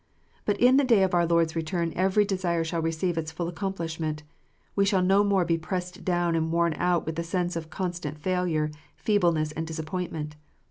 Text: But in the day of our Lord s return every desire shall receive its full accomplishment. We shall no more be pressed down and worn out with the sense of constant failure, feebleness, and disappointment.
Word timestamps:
But 0.45 0.59
in 0.59 0.77
the 0.77 0.83
day 0.83 1.03
of 1.03 1.13
our 1.13 1.27
Lord 1.27 1.49
s 1.51 1.55
return 1.55 1.93
every 1.95 2.25
desire 2.25 2.63
shall 2.63 2.81
receive 2.81 3.19
its 3.19 3.31
full 3.31 3.47
accomplishment. 3.47 4.23
We 4.75 4.83
shall 4.83 5.03
no 5.03 5.23
more 5.23 5.45
be 5.45 5.59
pressed 5.59 6.03
down 6.03 6.33
and 6.35 6.51
worn 6.51 6.73
out 6.79 7.05
with 7.05 7.17
the 7.17 7.23
sense 7.23 7.55
of 7.55 7.69
constant 7.69 8.17
failure, 8.17 8.71
feebleness, 8.97 9.51
and 9.51 9.67
disappointment. 9.67 10.37